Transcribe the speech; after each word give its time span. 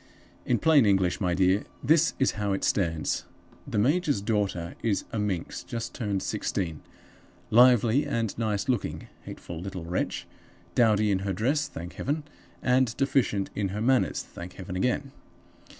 "In 0.47 0.57
plain 0.57 0.87
English, 0.87 1.21
my 1.21 1.35
dear, 1.35 1.63
this 1.83 2.15
is 2.17 2.31
how 2.31 2.53
it 2.53 2.63
stands. 2.63 3.25
The 3.67 3.77
major's 3.77 4.19
daughter 4.19 4.73
is 4.81 5.03
a 5.11 5.19
minx 5.19 5.63
just 5.63 5.93
turned 5.93 6.23
sixteen; 6.23 6.81
lively 7.51 8.07
and 8.07 8.35
nice 8.35 8.67
looking 8.67 9.09
(hateful 9.25 9.59
little 9.61 9.85
wretch!), 9.85 10.25
dowdy 10.73 11.11
in 11.11 11.19
her 11.19 11.33
dress 11.33 11.67
(thank 11.67 11.93
Heaven!) 11.93 12.23
and 12.63 12.97
deficient 12.97 13.51
in 13.53 13.67
her 13.67 13.81
manners 13.81 14.23
(thank 14.23 14.53
Heaven 14.53 14.75
again!). 14.75 15.11